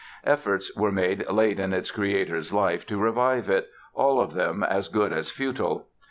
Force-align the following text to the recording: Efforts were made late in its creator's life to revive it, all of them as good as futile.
Efforts 0.25 0.75
were 0.75 0.91
made 0.91 1.29
late 1.29 1.59
in 1.59 1.73
its 1.73 1.91
creator's 1.91 2.51
life 2.51 2.87
to 2.87 2.97
revive 2.97 3.51
it, 3.51 3.69
all 3.93 4.19
of 4.19 4.33
them 4.33 4.63
as 4.63 4.87
good 4.87 5.13
as 5.13 5.29
futile. 5.29 5.89